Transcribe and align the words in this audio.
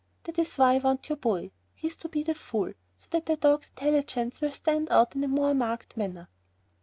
That 0.23 0.39
is 0.39 0.55
why 0.57 0.73
I 0.73 0.77
want 0.79 1.09
your 1.09 1.17
boy. 1.17 1.51
He 1.75 1.87
is 1.87 1.95
to 1.97 2.09
be 2.09 2.23
the 2.23 2.33
fool 2.33 2.73
so 2.97 3.07
that 3.11 3.27
the 3.27 3.35
dogs' 3.37 3.69
intelligence 3.77 4.41
will 4.41 4.51
stand 4.51 4.89
out 4.89 5.13
in 5.15 5.23
a 5.23 5.27
more 5.27 5.53
marked 5.53 5.95
manner." 5.95 6.27